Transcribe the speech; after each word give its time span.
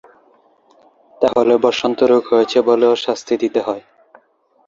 তাহলে 1.21 1.53
বসন্ত 1.65 1.99
রোগ 2.11 2.23
হয়েছে 2.31 2.57
বলেও 2.69 2.93
শাস্তি 3.03 3.33
দিতে 3.43 3.59
হয়। 3.67 3.83